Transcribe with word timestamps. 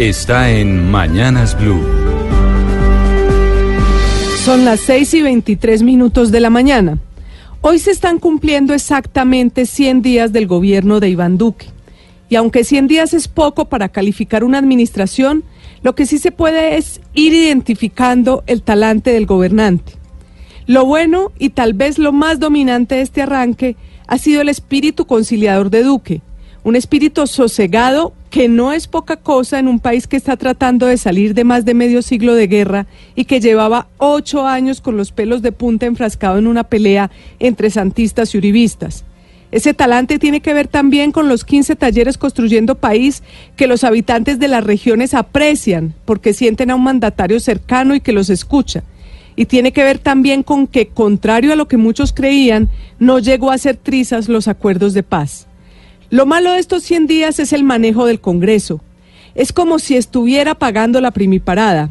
Está 0.00 0.50
en 0.50 0.90
Mañanas 0.90 1.54
Blue. 1.60 1.84
Son 4.42 4.64
las 4.64 4.80
6 4.80 5.12
y 5.12 5.20
23 5.20 5.82
minutos 5.82 6.30
de 6.30 6.40
la 6.40 6.48
mañana. 6.48 6.96
Hoy 7.60 7.78
se 7.78 7.90
están 7.90 8.18
cumpliendo 8.18 8.72
exactamente 8.72 9.66
100 9.66 10.00
días 10.00 10.32
del 10.32 10.46
gobierno 10.46 11.00
de 11.00 11.10
Iván 11.10 11.36
Duque. 11.36 11.66
Y 12.30 12.36
aunque 12.36 12.64
100 12.64 12.88
días 12.88 13.12
es 13.12 13.28
poco 13.28 13.66
para 13.66 13.90
calificar 13.90 14.42
una 14.42 14.56
administración, 14.56 15.44
lo 15.82 15.94
que 15.94 16.06
sí 16.06 16.16
se 16.16 16.32
puede 16.32 16.78
es 16.78 17.02
ir 17.12 17.34
identificando 17.34 18.42
el 18.46 18.62
talante 18.62 19.12
del 19.12 19.26
gobernante. 19.26 19.92
Lo 20.66 20.86
bueno 20.86 21.30
y 21.38 21.50
tal 21.50 21.74
vez 21.74 21.98
lo 21.98 22.12
más 22.12 22.40
dominante 22.40 22.94
de 22.94 23.02
este 23.02 23.20
arranque 23.20 23.76
ha 24.06 24.16
sido 24.16 24.40
el 24.40 24.48
espíritu 24.48 25.04
conciliador 25.04 25.68
de 25.68 25.82
Duque, 25.82 26.22
un 26.62 26.76
espíritu 26.76 27.26
sosegado 27.26 28.12
que 28.30 28.48
no 28.48 28.72
es 28.72 28.86
poca 28.86 29.16
cosa 29.16 29.58
en 29.58 29.66
un 29.66 29.80
país 29.80 30.06
que 30.06 30.16
está 30.16 30.36
tratando 30.36 30.86
de 30.86 30.98
salir 30.98 31.34
de 31.34 31.44
más 31.44 31.64
de 31.64 31.74
medio 31.74 32.02
siglo 32.02 32.34
de 32.34 32.46
guerra 32.46 32.86
y 33.14 33.24
que 33.24 33.40
llevaba 33.40 33.88
ocho 33.98 34.46
años 34.46 34.80
con 34.80 34.96
los 34.96 35.10
pelos 35.10 35.42
de 35.42 35.52
punta 35.52 35.86
enfrascado 35.86 36.38
en 36.38 36.46
una 36.46 36.64
pelea 36.64 37.10
entre 37.38 37.70
santistas 37.70 38.34
y 38.34 38.38
uribistas. 38.38 39.04
Ese 39.52 39.74
talante 39.74 40.20
tiene 40.20 40.40
que 40.40 40.54
ver 40.54 40.68
también 40.68 41.10
con 41.10 41.28
los 41.28 41.44
15 41.44 41.74
talleres 41.74 42.18
construyendo 42.18 42.76
país 42.76 43.24
que 43.56 43.66
los 43.66 43.82
habitantes 43.82 44.38
de 44.38 44.46
las 44.46 44.62
regiones 44.62 45.12
aprecian 45.12 45.94
porque 46.04 46.32
sienten 46.32 46.70
a 46.70 46.76
un 46.76 46.84
mandatario 46.84 47.40
cercano 47.40 47.96
y 47.96 48.00
que 48.00 48.12
los 48.12 48.30
escucha. 48.30 48.84
Y 49.34 49.46
tiene 49.46 49.72
que 49.72 49.82
ver 49.82 49.98
también 49.98 50.44
con 50.44 50.66
que, 50.68 50.88
contrario 50.88 51.52
a 51.52 51.56
lo 51.56 51.66
que 51.66 51.78
muchos 51.78 52.12
creían, 52.12 52.68
no 53.00 53.18
llegó 53.18 53.50
a 53.50 53.58
ser 53.58 53.76
trizas 53.76 54.28
los 54.28 54.46
acuerdos 54.46 54.92
de 54.94 55.02
paz. 55.02 55.48
Lo 56.10 56.26
malo 56.26 56.52
de 56.52 56.58
estos 56.58 56.82
100 56.82 57.06
días 57.06 57.38
es 57.38 57.52
el 57.52 57.62
manejo 57.62 58.04
del 58.04 58.20
Congreso. 58.20 58.80
Es 59.36 59.52
como 59.52 59.78
si 59.78 59.96
estuviera 59.96 60.56
pagando 60.56 61.00
la 61.00 61.12
primiparada. 61.12 61.90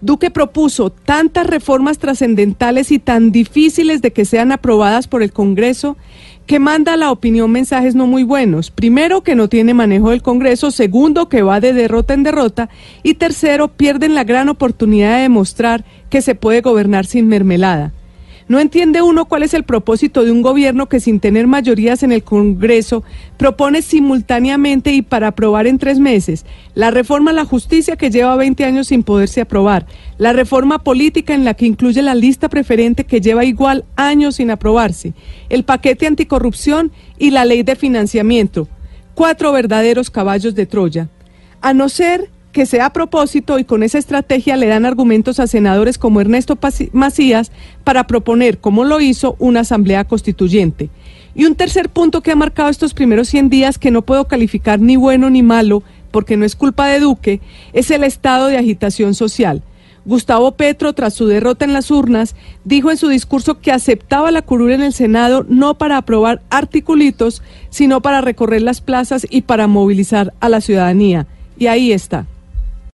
Duque 0.00 0.32
propuso 0.32 0.90
tantas 0.90 1.46
reformas 1.46 1.98
trascendentales 1.98 2.90
y 2.90 2.98
tan 2.98 3.30
difíciles 3.30 4.02
de 4.02 4.12
que 4.12 4.24
sean 4.24 4.50
aprobadas 4.50 5.06
por 5.06 5.22
el 5.22 5.32
Congreso 5.32 5.96
que 6.46 6.58
manda 6.58 6.94
a 6.94 6.96
la 6.96 7.12
opinión 7.12 7.52
mensajes 7.52 7.94
no 7.94 8.08
muy 8.08 8.24
buenos. 8.24 8.72
Primero, 8.72 9.22
que 9.22 9.36
no 9.36 9.48
tiene 9.48 9.74
manejo 9.74 10.10
del 10.10 10.22
Congreso. 10.22 10.72
Segundo, 10.72 11.28
que 11.28 11.42
va 11.42 11.60
de 11.60 11.72
derrota 11.72 12.14
en 12.14 12.24
derrota. 12.24 12.68
Y 13.04 13.14
tercero, 13.14 13.68
pierden 13.68 14.16
la 14.16 14.24
gran 14.24 14.48
oportunidad 14.48 15.14
de 15.16 15.22
demostrar 15.22 15.84
que 16.10 16.20
se 16.20 16.34
puede 16.34 16.62
gobernar 16.62 17.06
sin 17.06 17.28
mermelada. 17.28 17.92
No 18.52 18.60
entiende 18.60 19.00
uno 19.00 19.24
cuál 19.24 19.44
es 19.44 19.54
el 19.54 19.64
propósito 19.64 20.26
de 20.26 20.30
un 20.30 20.42
gobierno 20.42 20.86
que 20.86 21.00
sin 21.00 21.20
tener 21.20 21.46
mayorías 21.46 22.02
en 22.02 22.12
el 22.12 22.22
Congreso 22.22 23.02
propone 23.38 23.80
simultáneamente 23.80 24.92
y 24.92 25.00
para 25.00 25.28
aprobar 25.28 25.66
en 25.66 25.78
tres 25.78 25.98
meses 25.98 26.44
la 26.74 26.90
reforma 26.90 27.30
a 27.30 27.32
la 27.32 27.46
justicia 27.46 27.96
que 27.96 28.10
lleva 28.10 28.36
20 28.36 28.66
años 28.66 28.88
sin 28.88 29.04
poderse 29.04 29.40
aprobar, 29.40 29.86
la 30.18 30.34
reforma 30.34 30.80
política 30.80 31.32
en 31.32 31.46
la 31.46 31.54
que 31.54 31.64
incluye 31.64 32.02
la 32.02 32.14
lista 32.14 32.50
preferente 32.50 33.04
que 33.04 33.22
lleva 33.22 33.46
igual 33.46 33.86
años 33.96 34.36
sin 34.36 34.50
aprobarse, 34.50 35.14
el 35.48 35.64
paquete 35.64 36.06
anticorrupción 36.06 36.92
y 37.16 37.30
la 37.30 37.46
ley 37.46 37.62
de 37.62 37.74
financiamiento. 37.74 38.68
Cuatro 39.14 39.50
verdaderos 39.52 40.10
caballos 40.10 40.54
de 40.54 40.66
Troya. 40.66 41.08
A 41.62 41.72
no 41.72 41.88
ser 41.88 42.28
que 42.52 42.66
sea 42.66 42.86
a 42.86 42.92
propósito 42.92 43.58
y 43.58 43.64
con 43.64 43.82
esa 43.82 43.98
estrategia 43.98 44.56
le 44.56 44.66
dan 44.66 44.84
argumentos 44.84 45.40
a 45.40 45.46
senadores 45.46 45.98
como 45.98 46.20
Ernesto 46.20 46.58
Macías 46.92 47.50
para 47.82 48.06
proponer, 48.06 48.58
como 48.58 48.84
lo 48.84 49.00
hizo, 49.00 49.36
una 49.38 49.60
asamblea 49.60 50.04
constituyente. 50.04 50.90
Y 51.34 51.46
un 51.46 51.54
tercer 51.54 51.88
punto 51.88 52.20
que 52.20 52.30
ha 52.30 52.36
marcado 52.36 52.68
estos 52.68 52.92
primeros 52.92 53.28
100 53.28 53.48
días 53.48 53.78
que 53.78 53.90
no 53.90 54.02
puedo 54.02 54.28
calificar 54.28 54.80
ni 54.80 54.96
bueno 54.96 55.30
ni 55.30 55.42
malo 55.42 55.82
porque 56.10 56.36
no 56.36 56.44
es 56.44 56.54
culpa 56.54 56.86
de 56.88 57.00
Duque, 57.00 57.40
es 57.72 57.90
el 57.90 58.04
estado 58.04 58.48
de 58.48 58.58
agitación 58.58 59.14
social. 59.14 59.62
Gustavo 60.04 60.52
Petro, 60.52 60.92
tras 60.92 61.14
su 61.14 61.26
derrota 61.26 61.64
en 61.64 61.72
las 61.72 61.90
urnas, 61.90 62.34
dijo 62.64 62.90
en 62.90 62.96
su 62.96 63.08
discurso 63.08 63.60
que 63.60 63.72
aceptaba 63.72 64.30
la 64.30 64.42
curul 64.42 64.72
en 64.72 64.82
el 64.82 64.92
Senado 64.92 65.46
no 65.48 65.74
para 65.74 65.96
aprobar 65.96 66.42
articulitos, 66.50 67.42
sino 67.70 68.02
para 68.02 68.20
recorrer 68.20 68.62
las 68.62 68.80
plazas 68.80 69.26
y 69.30 69.42
para 69.42 69.68
movilizar 69.68 70.34
a 70.40 70.48
la 70.48 70.60
ciudadanía. 70.60 71.26
Y 71.56 71.68
ahí 71.68 71.92
está. 71.92 72.26